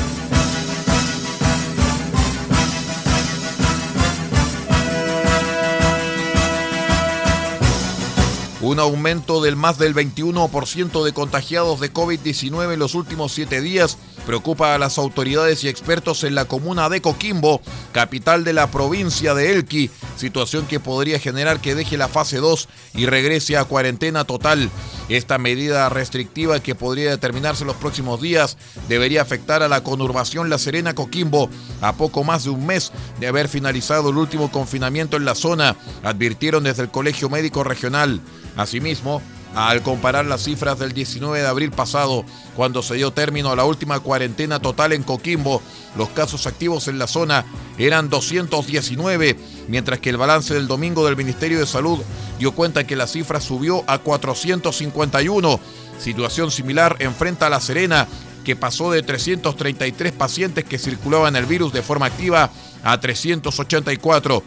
Un 8.59 8.79
aumento 8.79 9.41
del 9.41 9.55
más 9.55 9.77
del 9.77 9.95
21% 9.95 11.05
de 11.05 11.13
contagiados 11.13 11.79
de 11.79 11.93
COVID-19 11.93 12.73
en 12.73 12.79
los 12.79 12.95
últimos 12.95 13.31
siete 13.31 13.61
días 13.61 13.97
preocupa 14.27 14.75
a 14.75 14.77
las 14.77 14.97
autoridades 14.97 15.63
y 15.63 15.69
expertos 15.69 16.25
en 16.25 16.35
la 16.35 16.43
comuna 16.43 16.89
de 16.89 17.01
Coquimbo, 17.01 17.61
capital 17.93 18.43
de 18.43 18.51
la 18.51 18.69
provincia 18.69 19.33
de 19.33 19.53
Elqui, 19.53 19.89
situación 20.17 20.67
que 20.67 20.81
podría 20.81 21.17
generar 21.17 21.61
que 21.61 21.75
deje 21.75 21.95
la 21.95 22.09
fase 22.09 22.39
2 22.39 22.67
y 22.95 23.05
regrese 23.05 23.55
a 23.55 23.63
cuarentena 23.63 24.25
total. 24.25 24.69
Esta 25.07 25.37
medida 25.37 25.87
restrictiva 25.87 26.59
que 26.59 26.75
podría 26.75 27.09
determinarse 27.09 27.63
los 27.63 27.77
próximos 27.77 28.21
días 28.21 28.57
debería 28.89 29.21
afectar 29.21 29.63
a 29.63 29.69
la 29.69 29.81
conurbación 29.81 30.49
La 30.49 30.57
Serena 30.57 30.93
Coquimbo 30.93 31.49
a 31.79 31.93
poco 31.93 32.25
más 32.25 32.43
de 32.43 32.49
un 32.49 32.65
mes 32.65 32.91
de 33.21 33.27
haber 33.27 33.47
finalizado 33.47 34.09
el 34.09 34.17
último 34.17 34.51
confinamiento 34.51 35.15
en 35.15 35.23
la 35.23 35.35
zona, 35.35 35.77
advirtieron 36.03 36.65
desde 36.65 36.83
el 36.83 36.91
Colegio 36.91 37.29
Médico 37.29 37.63
Regional. 37.63 38.19
Asimismo, 38.57 39.21
al 39.57 39.81
comparar 39.81 40.27
las 40.27 40.43
cifras 40.43 40.77
del 40.77 40.93
19 40.93 41.41
de 41.41 41.47
abril 41.47 41.71
pasado, 41.71 42.23
cuando 42.55 42.83
se 42.83 42.93
dio 42.93 43.09
término 43.09 43.49
a 43.49 43.55
la 43.55 43.65
última 43.65 43.99
cuarentena 43.99 44.59
total 44.59 44.93
en 44.93 45.01
Coquimbo, 45.01 45.63
los 45.95 46.09
casos 46.09 46.45
activos 46.45 46.87
en 46.87 46.99
la 46.99 47.07
zona 47.07 47.43
eran 47.79 48.07
219, 48.07 49.35
mientras 49.67 49.99
que 49.99 50.11
el 50.11 50.17
balance 50.17 50.53
del 50.53 50.67
domingo 50.67 51.03
del 51.03 51.17
Ministerio 51.17 51.57
de 51.57 51.65
Salud 51.65 51.97
dio 52.37 52.51
cuenta 52.51 52.85
que 52.85 52.95
la 52.95 53.07
cifra 53.07 53.41
subió 53.41 53.83
a 53.87 53.97
451. 53.97 55.59
Situación 55.97 56.51
similar 56.51 56.95
enfrenta 56.99 57.47
a 57.47 57.49
La 57.49 57.59
Serena, 57.59 58.07
que 58.45 58.55
pasó 58.55 58.91
de 58.91 59.01
333 59.01 60.13
pacientes 60.13 60.65
que 60.65 60.77
circulaban 60.77 61.35
el 61.35 61.47
virus 61.47 61.73
de 61.73 61.81
forma 61.81 62.05
activa 62.05 62.51
a 62.83 62.99
384. 62.99 64.43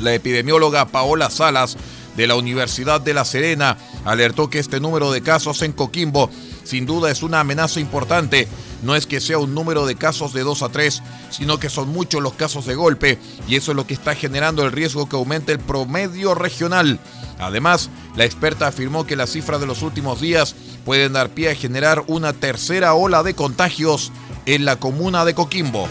La 0.00 0.12
epidemióloga 0.12 0.84
Paola 0.88 1.30
Salas 1.30 1.78
de 2.18 2.26
la 2.26 2.34
Universidad 2.34 3.00
de 3.00 3.14
La 3.14 3.24
Serena 3.24 3.78
alertó 4.08 4.48
que 4.48 4.58
este 4.58 4.80
número 4.80 5.12
de 5.12 5.20
casos 5.20 5.62
en 5.62 5.72
Coquimbo 5.72 6.30
sin 6.64 6.86
duda 6.86 7.10
es 7.10 7.22
una 7.22 7.40
amenaza 7.40 7.80
importante. 7.80 8.48
No 8.82 8.94
es 8.94 9.06
que 9.06 9.20
sea 9.20 9.38
un 9.38 9.54
número 9.54 9.86
de 9.86 9.96
casos 9.96 10.32
de 10.32 10.42
2 10.42 10.62
a 10.62 10.68
3, 10.68 11.02
sino 11.30 11.58
que 11.58 11.68
son 11.68 11.88
muchos 11.88 12.22
los 12.22 12.34
casos 12.34 12.66
de 12.66 12.74
golpe 12.74 13.18
y 13.46 13.56
eso 13.56 13.72
es 13.72 13.76
lo 13.76 13.86
que 13.86 13.94
está 13.94 14.14
generando 14.14 14.64
el 14.64 14.72
riesgo 14.72 15.08
que 15.08 15.16
aumente 15.16 15.52
el 15.52 15.58
promedio 15.58 16.34
regional. 16.34 16.98
Además, 17.38 17.90
la 18.16 18.24
experta 18.24 18.66
afirmó 18.66 19.06
que 19.06 19.16
las 19.16 19.30
cifras 19.30 19.60
de 19.60 19.66
los 19.66 19.82
últimos 19.82 20.20
días 20.20 20.54
pueden 20.84 21.12
dar 21.12 21.30
pie 21.30 21.50
a 21.50 21.54
generar 21.54 22.04
una 22.06 22.32
tercera 22.32 22.94
ola 22.94 23.22
de 23.22 23.34
contagios 23.34 24.12
en 24.46 24.64
la 24.64 24.76
comuna 24.76 25.24
de 25.24 25.34
Coquimbo. 25.34 25.88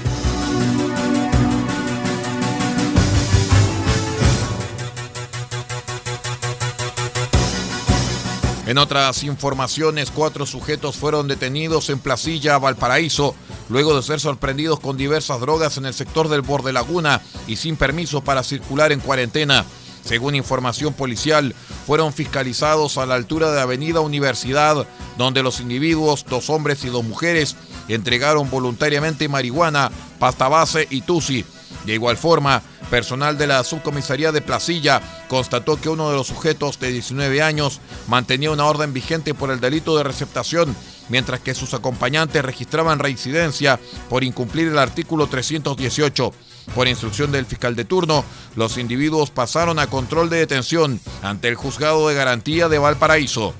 En 8.68 8.78
otras 8.78 9.24
informaciones, 9.24 10.12
cuatro 10.12 10.46
sujetos 10.46 10.98
fueron 10.98 11.30
detenidos 11.30 11.90
en 11.90 12.00
Placilla, 12.00 12.58
Valparaíso, 12.58 13.34
luego 13.70 13.96
de 13.96 14.04
ser 14.04 14.20
sorprendidos 14.20 14.82
con 14.82 14.98
diversas 14.98 15.40
drogas 15.40 15.78
en 15.78 15.86
el 15.86 15.94
sector 15.94 16.28
del 16.28 16.42
Borde 16.42 16.74
Laguna 16.74 17.22
y 17.48 17.56
sin 17.56 17.78
permiso 17.78 18.26
para 18.26 18.44
circular 18.44 18.92
en 18.92 19.00
cuarentena. 19.00 19.64
Según 20.04 20.36
información 20.36 20.94
policial, 20.94 21.56
fueron 21.86 22.12
fiscalizados 22.12 22.98
a 22.98 23.06
la 23.06 23.16
altura 23.16 23.52
de 23.54 23.62
Avenida 23.62 24.02
Universidad, 24.02 24.86
donde 25.18 25.44
los 25.44 25.62
individuos, 25.62 26.26
dos 26.30 26.50
hombres 26.50 26.84
y 26.84 26.90
dos 26.90 27.06
mujeres, 27.06 27.56
entregaron 27.88 28.50
voluntariamente 28.50 29.30
marihuana, 29.30 29.92
pasta 30.20 30.50
base 30.50 30.88
y 30.90 31.00
tusi. 31.04 31.46
De 31.86 31.94
igual 31.94 32.18
forma, 32.18 32.62
Personal 32.90 33.38
de 33.38 33.48
la 33.48 33.64
subcomisaría 33.64 34.32
de 34.32 34.42
Placilla 34.42 35.02
constató 35.28 35.80
que 35.80 35.90
uno 35.90 36.10
de 36.10 36.16
los 36.16 36.28
sujetos 36.28 36.80
de 36.80 36.92
19 36.92 37.42
años 37.42 37.82
mantenía 38.08 38.52
una 38.52 38.66
orden 38.66 38.94
vigente 38.94 39.34
por 39.34 39.52
el 39.52 39.60
delito 39.60 39.98
de 39.98 40.04
receptación 40.04 40.76
mientras 41.10 41.40
que 41.40 41.54
sus 41.54 41.74
acompañantes 41.74 42.44
registraban 42.44 43.00
reincidencia 43.00 43.80
por 44.10 44.24
incumplir 44.24 44.68
el 44.68 44.78
artículo 44.78 45.28
318. 45.28 46.34
Por 46.76 46.88
instrucción 46.88 47.32
del 47.32 47.46
fiscal 47.46 47.76
de 47.76 47.86
turno, 47.86 48.26
los 48.56 48.78
individuos 48.78 49.32
pasaron 49.32 49.80
a 49.80 49.88
control 49.88 50.30
de 50.30 50.38
detención 50.38 51.00
ante 51.22 51.48
el 51.48 51.56
juzgado 51.56 52.08
de 52.08 52.16
garantía 52.16 52.68
de 52.68 52.78
Valparaíso. 52.78 53.54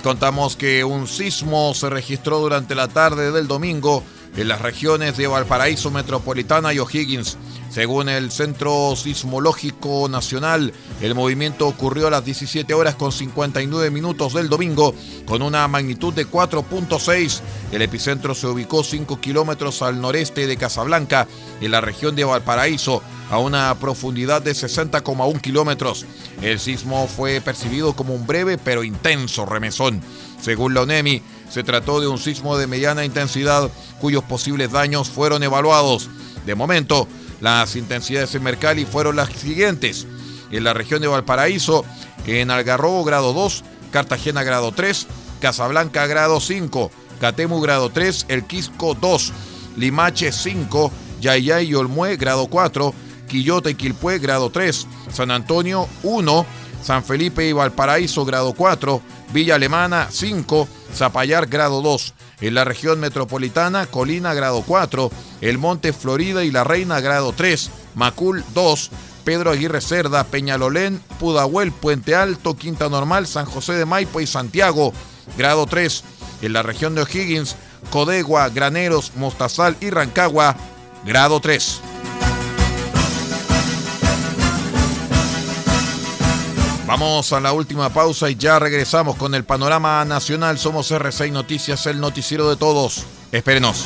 Les 0.00 0.04
contamos 0.04 0.56
que 0.56 0.82
un 0.82 1.06
sismo 1.06 1.74
se 1.74 1.90
registró 1.90 2.38
durante 2.38 2.74
la 2.74 2.88
tarde 2.88 3.32
del 3.32 3.46
domingo 3.46 4.02
en 4.34 4.48
las 4.48 4.62
regiones 4.62 5.18
de 5.18 5.26
Valparaíso 5.26 5.90
Metropolitana 5.90 6.72
y 6.72 6.78
O'Higgins. 6.78 7.36
Según 7.70 8.08
el 8.08 8.32
Centro 8.32 8.96
Sismológico 8.96 10.08
Nacional, 10.08 10.72
el 11.00 11.14
movimiento 11.14 11.68
ocurrió 11.68 12.08
a 12.08 12.10
las 12.10 12.24
17 12.24 12.74
horas 12.74 12.96
con 12.96 13.12
59 13.12 13.92
minutos 13.92 14.34
del 14.34 14.48
domingo 14.48 14.92
con 15.24 15.40
una 15.40 15.68
magnitud 15.68 16.12
de 16.12 16.26
4.6. 16.26 17.40
El 17.70 17.82
epicentro 17.82 18.34
se 18.34 18.48
ubicó 18.48 18.82
5 18.82 19.20
kilómetros 19.20 19.82
al 19.82 20.00
noreste 20.00 20.48
de 20.48 20.56
Casablanca, 20.56 21.28
en 21.60 21.70
la 21.70 21.80
región 21.80 22.16
de 22.16 22.24
Valparaíso, 22.24 23.02
a 23.30 23.38
una 23.38 23.72
profundidad 23.76 24.42
de 24.42 24.50
60,1 24.50 25.40
kilómetros. 25.40 26.06
El 26.42 26.58
sismo 26.58 27.06
fue 27.06 27.40
percibido 27.40 27.94
como 27.94 28.14
un 28.14 28.26
breve 28.26 28.58
pero 28.58 28.82
intenso 28.82 29.46
remesón. 29.46 30.00
Según 30.42 30.74
la 30.74 30.82
ONEMI, 30.82 31.22
se 31.48 31.62
trató 31.62 32.00
de 32.00 32.08
un 32.08 32.18
sismo 32.18 32.58
de 32.58 32.66
mediana 32.66 33.04
intensidad 33.04 33.70
cuyos 34.00 34.24
posibles 34.24 34.72
daños 34.72 35.08
fueron 35.08 35.44
evaluados. 35.44 36.10
De 36.46 36.54
momento, 36.54 37.06
las 37.40 37.76
intensidades 37.76 38.34
en 38.34 38.42
Mercalli 38.42 38.84
fueron 38.84 39.16
las 39.16 39.30
siguientes. 39.30 40.06
En 40.50 40.64
la 40.64 40.74
región 40.74 41.00
de 41.00 41.08
Valparaíso, 41.08 41.84
en 42.26 42.50
Algarrobo 42.50 43.04
grado 43.04 43.32
2, 43.32 43.64
Cartagena 43.90 44.42
grado 44.42 44.72
3, 44.72 45.06
Casablanca 45.40 46.06
grado 46.06 46.40
5, 46.40 46.90
Catemu 47.20 47.60
grado 47.60 47.90
3, 47.90 48.26
El 48.28 48.44
Quisco 48.44 48.94
2, 48.94 49.32
Limache 49.76 50.32
5, 50.32 50.92
Yayay 51.20 51.68
y 51.68 51.74
Olmué 51.74 52.16
grado 52.16 52.48
4, 52.48 52.94
Quillota 53.28 53.70
y 53.70 53.74
Quilpué 53.74 54.18
grado 54.18 54.50
3, 54.50 54.86
San 55.12 55.30
Antonio 55.30 55.88
1, 56.02 56.46
San 56.82 57.04
Felipe 57.04 57.46
y 57.46 57.52
Valparaíso 57.52 58.24
grado 58.24 58.52
4, 58.54 59.00
Villa 59.32 59.54
Alemana 59.54 60.08
5, 60.10 60.68
Zapallar 60.94 61.46
grado 61.46 61.82
2. 61.82 62.14
En 62.40 62.54
la 62.54 62.64
región 62.64 63.00
metropolitana, 63.00 63.86
Colina 63.86 64.32
grado 64.34 64.62
4, 64.66 65.10
El 65.40 65.58
Monte 65.58 65.92
Florida 65.92 66.44
y 66.44 66.50
La 66.50 66.64
Reina 66.64 67.00
grado 67.00 67.32
3, 67.32 67.70
Macul 67.94 68.44
2, 68.54 68.90
Pedro 69.24 69.50
Aguirre 69.50 69.80
Cerda, 69.80 70.24
Peñalolén, 70.24 71.00
Pudahuel, 71.18 71.72
Puente 71.72 72.14
Alto, 72.14 72.56
Quinta 72.56 72.88
Normal, 72.88 73.26
San 73.26 73.44
José 73.44 73.74
de 73.74 73.84
Maipo 73.84 74.20
y 74.20 74.26
Santiago 74.26 74.92
grado 75.36 75.66
3. 75.66 76.04
En 76.42 76.52
la 76.54 76.62
región 76.62 76.94
de 76.94 77.02
O'Higgins, 77.02 77.56
Codegua, 77.90 78.48
Graneros, 78.48 79.12
Mostazal 79.16 79.76
y 79.80 79.90
Rancagua 79.90 80.56
grado 81.04 81.40
3. 81.40 81.80
Vamos 86.90 87.32
a 87.32 87.38
la 87.38 87.52
última 87.52 87.88
pausa 87.90 88.28
y 88.30 88.34
ya 88.34 88.58
regresamos 88.58 89.14
con 89.14 89.32
el 89.36 89.44
panorama 89.44 90.04
nacional. 90.04 90.58
Somos 90.58 90.90
R6 90.90 91.30
Noticias, 91.30 91.86
el 91.86 92.00
noticiero 92.00 92.50
de 92.50 92.56
todos. 92.56 93.04
Espérenos. 93.30 93.84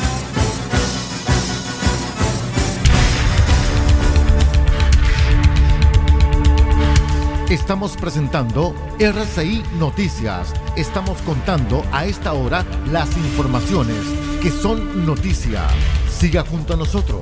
Estamos 7.50 7.94
presentando 7.98 8.74
RCI 8.98 9.62
Noticias. 9.78 10.54
Estamos 10.74 11.20
contando 11.26 11.84
a 11.92 12.06
esta 12.06 12.32
hora 12.32 12.64
las 12.90 13.14
informaciones 13.18 13.98
que 14.40 14.50
son 14.50 15.04
noticia. 15.04 15.66
Siga 16.10 16.42
junto 16.42 16.72
a 16.72 16.78
nosotros. 16.78 17.20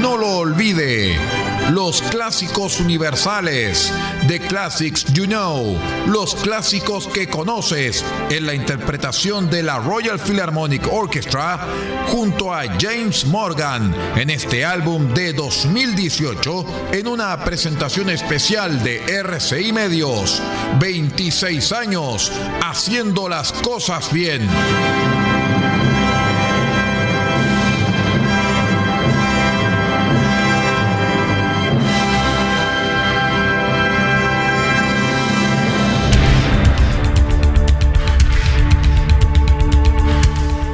No 0.00 0.16
lo 0.16 0.36
olvide. 0.36 1.29
Los 1.70 2.02
clásicos 2.02 2.80
universales, 2.80 3.92
The 4.26 4.40
Classics 4.40 5.04
You 5.12 5.26
Know, 5.26 5.78
los 6.08 6.34
clásicos 6.34 7.06
que 7.06 7.28
conoces, 7.28 8.04
en 8.28 8.46
la 8.46 8.54
interpretación 8.54 9.48
de 9.48 9.62
la 9.62 9.78
Royal 9.78 10.18
Philharmonic 10.18 10.88
Orchestra 10.92 11.60
junto 12.08 12.52
a 12.52 12.64
James 12.80 13.24
Morgan 13.26 13.94
en 14.16 14.30
este 14.30 14.64
álbum 14.64 15.14
de 15.14 15.32
2018 15.32 16.90
en 16.92 17.06
una 17.06 17.36
presentación 17.44 18.10
especial 18.10 18.82
de 18.82 19.04
RCI 19.20 19.72
Medios. 19.72 20.42
26 20.80 21.72
años 21.72 22.32
haciendo 22.62 23.28
las 23.28 23.52
cosas 23.52 24.12
bien. 24.12 24.48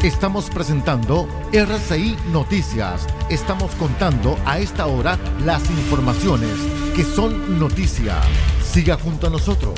Estamos 0.07 0.51
presentando 0.51 1.27
RCI 1.53 2.17
Noticias. 2.31 3.09
Estamos 3.29 3.73
contando 3.75 4.39
a 4.47 4.61
esta 4.61 4.87
hora 4.87 5.19
las 5.45 5.69
informaciones 5.69 6.53
que 6.95 7.03
son 7.03 7.59
noticia. 7.59 8.15
Siga 8.63 8.97
junto 8.97 9.27
a 9.27 9.31
nosotros. 9.31 9.75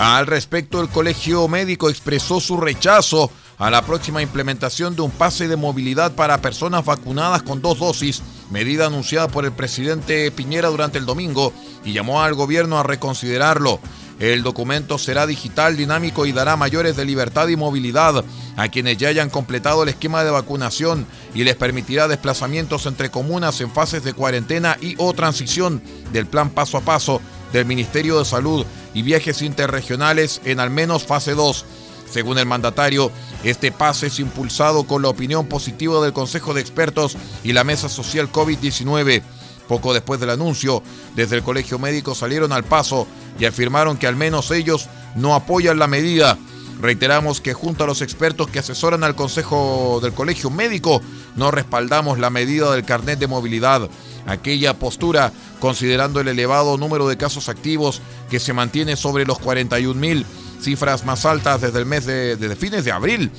Al 0.00 0.26
respecto, 0.26 0.80
el 0.80 0.88
Colegio 0.88 1.46
Médico 1.46 1.90
expresó 1.90 2.40
su 2.40 2.58
rechazo 2.58 3.30
a 3.60 3.70
la 3.70 3.82
próxima 3.82 4.22
implementación 4.22 4.96
de 4.96 5.02
un 5.02 5.10
pase 5.10 5.46
de 5.46 5.54
movilidad 5.54 6.12
para 6.12 6.40
personas 6.40 6.82
vacunadas 6.82 7.42
con 7.42 7.60
dos 7.60 7.78
dosis, 7.78 8.22
medida 8.50 8.86
anunciada 8.86 9.28
por 9.28 9.44
el 9.44 9.52
presidente 9.52 10.30
Piñera 10.30 10.70
durante 10.70 10.96
el 10.96 11.04
domingo, 11.04 11.52
y 11.84 11.92
llamó 11.92 12.22
al 12.22 12.34
gobierno 12.34 12.78
a 12.78 12.82
reconsiderarlo. 12.82 13.78
El 14.18 14.42
documento 14.42 14.96
será 14.96 15.26
digital, 15.26 15.76
dinámico 15.76 16.24
y 16.24 16.32
dará 16.32 16.56
mayores 16.56 16.96
de 16.96 17.04
libertad 17.04 17.48
y 17.48 17.56
movilidad 17.56 18.24
a 18.56 18.68
quienes 18.68 18.96
ya 18.96 19.08
hayan 19.08 19.30
completado 19.30 19.82
el 19.82 19.90
esquema 19.90 20.24
de 20.24 20.30
vacunación 20.30 21.06
y 21.34 21.44
les 21.44 21.56
permitirá 21.56 22.08
desplazamientos 22.08 22.86
entre 22.86 23.10
comunas 23.10 23.60
en 23.60 23.70
fases 23.70 24.04
de 24.04 24.14
cuarentena 24.14 24.78
y 24.80 24.94
o 24.98 25.12
transición 25.12 25.82
del 26.12 26.26
plan 26.26 26.50
paso 26.50 26.78
a 26.78 26.82
paso 26.82 27.20
del 27.52 27.66
Ministerio 27.66 28.18
de 28.18 28.24
Salud 28.24 28.64
y 28.94 29.02
viajes 29.02 29.42
interregionales 29.42 30.40
en 30.44 30.60
al 30.60 30.70
menos 30.70 31.04
fase 31.04 31.34
2. 31.34 31.64
Según 32.10 32.38
el 32.38 32.46
mandatario, 32.46 33.12
este 33.44 33.70
pase 33.70 34.08
es 34.08 34.18
impulsado 34.18 34.84
con 34.84 35.02
la 35.02 35.08
opinión 35.08 35.46
positiva 35.46 36.02
del 36.02 36.12
Consejo 36.12 36.54
de 36.54 36.60
Expertos 36.60 37.16
y 37.44 37.52
la 37.52 37.64
Mesa 37.64 37.88
Social 37.88 38.30
COVID-19. 38.30 39.22
Poco 39.68 39.94
después 39.94 40.18
del 40.18 40.30
anuncio, 40.30 40.82
desde 41.14 41.36
el 41.36 41.44
Colegio 41.44 41.78
Médico 41.78 42.16
salieron 42.16 42.50
al 42.52 42.64
paso 42.64 43.06
y 43.38 43.44
afirmaron 43.44 43.96
que 43.96 44.08
al 44.08 44.16
menos 44.16 44.50
ellos 44.50 44.88
no 45.14 45.34
apoyan 45.34 45.78
la 45.78 45.86
medida. 45.86 46.36
Reiteramos 46.80 47.40
que 47.40 47.52
junto 47.52 47.84
a 47.84 47.86
los 47.86 48.02
expertos 48.02 48.48
que 48.48 48.58
asesoran 48.58 49.04
al 49.04 49.14
Consejo 49.14 50.00
del 50.02 50.12
Colegio 50.12 50.50
Médico, 50.50 51.00
no 51.36 51.52
respaldamos 51.52 52.18
la 52.18 52.30
medida 52.30 52.72
del 52.72 52.84
carnet 52.84 53.18
de 53.20 53.28
movilidad. 53.28 53.88
Aquella 54.26 54.78
postura, 54.78 55.32
considerando 55.60 56.20
el 56.20 56.28
elevado 56.28 56.76
número 56.76 57.06
de 57.06 57.16
casos 57.16 57.48
activos 57.48 58.00
que 58.30 58.40
se 58.40 58.52
mantiene 58.52 58.96
sobre 58.96 59.24
los 59.24 59.38
41 59.38 60.00
mil, 60.00 60.26
cifras 60.60 61.04
más 61.04 61.24
altas 61.24 61.60
desde 61.60 61.78
el 61.78 61.86
mes 61.86 62.06
de 62.06 62.56
fines 62.58 62.84
de 62.84 62.92
abril, 62.92 63.30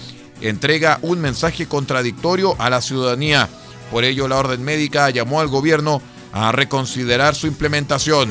entrega 0.41 0.99
un 1.01 1.19
mensaje 1.19 1.67
contradictorio 1.67 2.55
a 2.59 2.69
la 2.69 2.81
ciudadanía. 2.81 3.47
Por 3.91 4.03
ello, 4.03 4.27
la 4.27 4.37
orden 4.37 4.63
médica 4.63 5.09
llamó 5.09 5.41
al 5.41 5.47
gobierno 5.47 6.01
a 6.33 6.51
reconsiderar 6.51 7.35
su 7.35 7.47
implementación. 7.47 8.29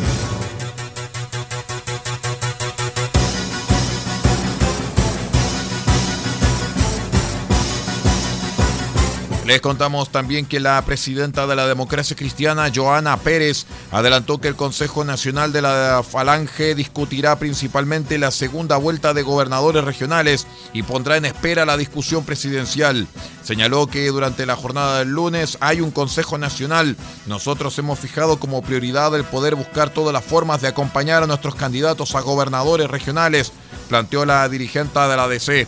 Les 9.51 9.61
contamos 9.61 10.11
también 10.11 10.47
que 10.47 10.61
la 10.61 10.81
presidenta 10.85 11.45
de 11.49 11.57
la 11.57 11.67
democracia 11.67 12.15
cristiana, 12.15 12.71
Joana 12.73 13.17
Pérez, 13.17 13.67
adelantó 13.91 14.41
que 14.41 14.47
el 14.47 14.55
Consejo 14.55 15.03
Nacional 15.03 15.53
de 15.53 15.61
la 15.61 16.05
Falange 16.09 16.77
discutirá 16.77 17.37
principalmente 17.37 18.17
la 18.17 18.31
segunda 18.31 18.77
vuelta 18.77 19.13
de 19.13 19.23
gobernadores 19.23 19.83
regionales 19.83 20.47
y 20.73 20.85
pondrá 20.85 21.17
en 21.17 21.25
espera 21.25 21.67
la 21.67 21.77
discusión 21.77 22.25
presidencial. 22.25 23.09
Señaló 23.43 23.89
que 23.89 24.07
durante 24.07 24.47
la 24.47 24.55
jornada 24.55 25.01
del 25.01 25.09
lunes 25.09 25.59
hay 25.61 25.81
un 25.81 25.91
Consejo 25.91 26.39
Nacional. 26.39 26.97
Nosotros 27.27 27.77
hemos 27.81 27.99
fijado 27.99 28.39
como 28.39 28.63
prioridad 28.63 29.17
el 29.17 29.25
poder 29.25 29.57
buscar 29.57 29.91
todas 29.91 30.13
las 30.13 30.25
formas 30.25 30.61
de 30.61 30.69
acompañar 30.69 31.25
a 31.25 31.27
nuestros 31.27 31.57
candidatos 31.57 32.15
a 32.15 32.21
gobernadores 32.21 32.89
regionales, 32.89 33.51
planteó 33.89 34.25
la 34.25 34.49
dirigente 34.49 35.01
de 35.01 35.17
la 35.17 35.27
DC. 35.27 35.67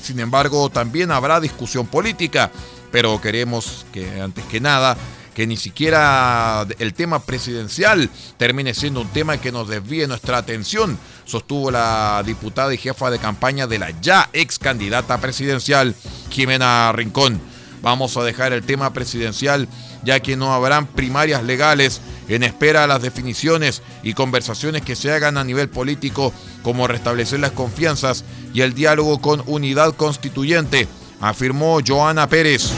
Sin 0.00 0.20
embargo, 0.20 0.70
también 0.70 1.10
habrá 1.10 1.40
discusión 1.40 1.88
política 1.88 2.52
pero 2.96 3.20
queremos 3.20 3.84
que 3.92 4.22
antes 4.22 4.42
que 4.46 4.58
nada 4.58 4.96
que 5.34 5.46
ni 5.46 5.58
siquiera 5.58 6.66
el 6.78 6.94
tema 6.94 7.18
presidencial 7.18 8.08
termine 8.38 8.72
siendo 8.72 9.02
un 9.02 9.08
tema 9.08 9.36
que 9.36 9.52
nos 9.52 9.68
desvíe 9.68 10.06
nuestra 10.06 10.38
atención, 10.38 10.98
sostuvo 11.26 11.70
la 11.70 12.22
diputada 12.24 12.72
y 12.72 12.78
jefa 12.78 13.10
de 13.10 13.18
campaña 13.18 13.66
de 13.66 13.78
la 13.78 13.90
ya 14.00 14.30
ex 14.32 14.58
candidata 14.58 15.18
presidencial, 15.18 15.94
Jimena 16.30 16.90
Rincón. 16.92 17.38
Vamos 17.82 18.16
a 18.16 18.24
dejar 18.24 18.54
el 18.54 18.64
tema 18.64 18.94
presidencial 18.94 19.68
ya 20.02 20.20
que 20.20 20.38
no 20.38 20.54
habrán 20.54 20.86
primarias 20.86 21.44
legales 21.44 22.00
en 22.28 22.44
espera 22.44 22.84
a 22.84 22.86
las 22.86 23.02
definiciones 23.02 23.82
y 24.02 24.14
conversaciones 24.14 24.80
que 24.80 24.96
se 24.96 25.12
hagan 25.12 25.36
a 25.36 25.44
nivel 25.44 25.68
político, 25.68 26.32
como 26.62 26.86
restablecer 26.86 27.40
las 27.40 27.52
confianzas 27.52 28.24
y 28.54 28.62
el 28.62 28.72
diálogo 28.72 29.20
con 29.20 29.42
unidad 29.44 29.94
constituyente 29.94 30.88
afirmó 31.20 31.80
Joana 31.86 32.28
Pérez. 32.28 32.72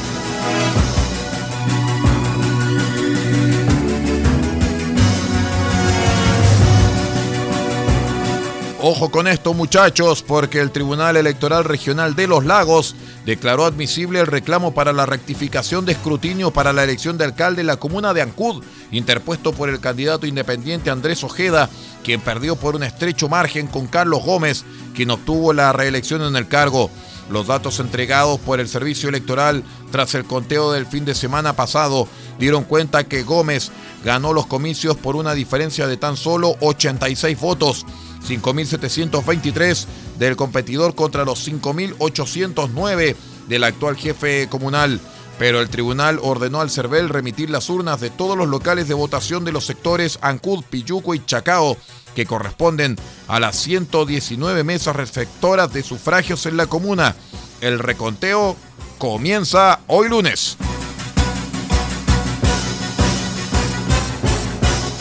Ojo 8.90 9.10
con 9.10 9.28
esto 9.28 9.52
muchachos, 9.52 10.22
porque 10.22 10.60
el 10.60 10.70
Tribunal 10.70 11.18
Electoral 11.18 11.64
Regional 11.64 12.16
de 12.16 12.26
Los 12.26 12.46
Lagos 12.46 12.96
declaró 13.26 13.66
admisible 13.66 14.18
el 14.18 14.26
reclamo 14.26 14.72
para 14.72 14.94
la 14.94 15.04
rectificación 15.04 15.84
de 15.84 15.92
escrutinio 15.92 16.52
para 16.52 16.72
la 16.72 16.84
elección 16.84 17.18
de 17.18 17.24
alcalde 17.24 17.60
en 17.60 17.66
la 17.66 17.76
comuna 17.76 18.14
de 18.14 18.22
Ancud, 18.22 18.64
interpuesto 18.90 19.52
por 19.52 19.68
el 19.68 19.80
candidato 19.80 20.26
independiente 20.26 20.88
Andrés 20.88 21.22
Ojeda, 21.22 21.68
quien 22.02 22.22
perdió 22.22 22.56
por 22.56 22.76
un 22.76 22.82
estrecho 22.82 23.28
margen 23.28 23.66
con 23.66 23.88
Carlos 23.88 24.22
Gómez, 24.24 24.64
quien 24.94 25.10
obtuvo 25.10 25.52
la 25.52 25.70
reelección 25.74 26.22
en 26.22 26.34
el 26.34 26.48
cargo. 26.48 26.90
Los 27.28 27.46
datos 27.46 27.80
entregados 27.80 28.40
por 28.40 28.58
el 28.58 28.68
Servicio 28.68 29.10
Electoral 29.10 29.64
tras 29.92 30.14
el 30.14 30.24
conteo 30.24 30.72
del 30.72 30.86
fin 30.86 31.04
de 31.04 31.14
semana 31.14 31.52
pasado 31.52 32.08
dieron 32.38 32.64
cuenta 32.64 33.04
que 33.04 33.22
Gómez 33.22 33.70
ganó 34.02 34.32
los 34.32 34.46
comicios 34.46 34.96
por 34.96 35.14
una 35.14 35.34
diferencia 35.34 35.86
de 35.86 35.98
tan 35.98 36.16
solo 36.16 36.56
86 36.60 37.38
votos, 37.38 37.84
5.723 38.28 39.86
del 40.18 40.36
competidor 40.36 40.94
contra 40.94 41.24
los 41.24 41.48
5.809 41.48 43.16
del 43.48 43.64
actual 43.64 43.96
jefe 43.96 44.48
comunal. 44.48 45.00
Pero 45.38 45.60
el 45.60 45.68
tribunal 45.68 46.18
ordenó 46.20 46.60
al 46.60 46.70
CERVEL 46.70 47.08
remitir 47.08 47.48
las 47.48 47.70
urnas 47.70 48.00
de 48.00 48.10
todos 48.10 48.36
los 48.36 48.48
locales 48.48 48.88
de 48.88 48.94
votación 48.94 49.44
de 49.44 49.52
los 49.52 49.66
sectores 49.66 50.18
Ancud, 50.20 50.64
Piyuco 50.64 51.14
y 51.14 51.24
Chacao 51.24 51.76
que 52.18 52.26
corresponden 52.26 52.96
a 53.28 53.38
las 53.38 53.54
119 53.56 54.64
mesas 54.64 54.96
receptoras 54.96 55.72
de 55.72 55.84
sufragios 55.84 56.46
en 56.46 56.56
la 56.56 56.66
comuna. 56.66 57.14
El 57.60 57.78
reconteo 57.78 58.56
comienza 58.98 59.80
hoy 59.86 60.08
lunes. 60.08 60.58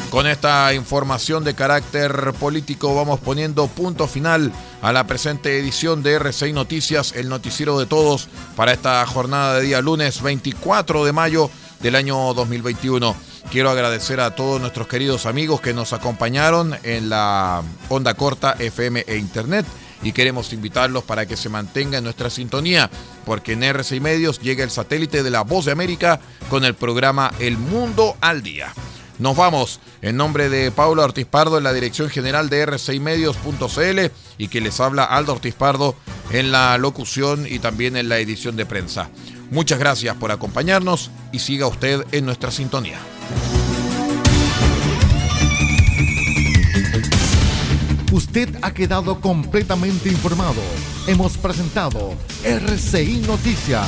Con 0.10 0.26
esta 0.26 0.74
información 0.74 1.44
de 1.44 1.54
carácter 1.54 2.34
político 2.40 2.96
vamos 2.96 3.20
poniendo 3.20 3.68
punto 3.68 4.08
final 4.08 4.54
a 4.82 4.94
la 4.94 5.06
presente 5.06 5.60
edición 5.60 6.02
de 6.02 6.18
R6 6.20 6.54
Noticias, 6.54 7.14
el 7.14 7.28
noticiero 7.28 7.78
de 7.78 7.88
todos, 7.88 8.30
para 8.56 8.72
esta 8.72 9.06
jornada 9.06 9.56
de 9.56 9.64
día 9.64 9.82
lunes 9.82 10.22
24 10.22 11.04
de 11.04 11.12
mayo 11.12 11.52
del 11.82 11.96
año 11.96 12.34
2021. 12.34 13.16
Quiero 13.52 13.70
agradecer 13.70 14.22
a 14.22 14.34
todos 14.34 14.62
nuestros 14.62 14.88
queridos 14.88 15.26
amigos 15.26 15.60
que 15.60 15.74
nos 15.74 15.92
acompañaron 15.92 16.78
en 16.84 17.10
la 17.10 17.62
onda 17.90 18.14
corta 18.14 18.56
FM 18.58 19.04
e 19.08 19.18
Internet 19.18 19.66
y 20.04 20.14
queremos 20.14 20.54
invitarlos 20.54 21.04
para 21.04 21.26
que 21.26 21.36
se 21.36 21.50
mantenga 21.50 21.98
en 21.98 22.06
nuestra 22.06 22.30
sintonía, 22.30 22.90
porque 23.26 23.54
en 23.54 23.64
RCI 23.64 24.00
Medios 24.00 24.40
llega 24.40 24.64
el 24.64 24.72
satélite 24.72 25.22
de 25.22 25.32
la 25.32 25.42
Voz 25.42 25.66
de 25.66 25.74
América 25.74 26.22
con 26.50 26.64
el 26.64 26.76
programa 26.76 27.34
El 27.40 27.58
Mundo 27.58 28.16
al 28.22 28.42
Día. 28.42 28.74
Nos 29.20 29.36
vamos 29.36 29.80
en 30.02 30.16
nombre 30.16 30.50
de 30.50 30.72
Paulo 30.72 31.04
Ortiz 31.04 31.26
Pardo 31.26 31.58
en 31.58 31.64
la 31.64 31.74
dirección 31.74 32.10
general 32.10 32.50
de 32.50 32.68
r6medios.cl 32.68 34.12
y 34.38 34.48
que 34.48 34.62
les 34.62 34.80
habla 34.80 35.04
Aldo 35.04 35.34
Ortiz 35.34 35.56
Pardo 35.56 35.96
en 36.32 36.52
la 36.52 36.78
locución 36.78 37.48
y 37.50 37.60
también 37.60 37.98
en 37.98 38.10
la 38.10 38.20
edición 38.20 38.56
de 38.56 38.66
prensa. 38.66 39.10
Muchas 39.50 39.80
gracias 39.80 40.16
por 40.18 40.32
acompañarnos 40.32 41.10
y 41.32 41.40
siga 41.40 41.68
usted 41.68 42.06
en 42.12 42.26
nuestra 42.26 42.52
sintonía. 42.52 43.00
Usted 48.12 48.50
ha 48.62 48.74
quedado 48.74 49.20
completamente 49.20 50.10
informado. 50.10 50.62
hemos 51.08 51.38
presentado 51.38 52.14
RCI 52.44 53.22
Noticias, 53.28 53.88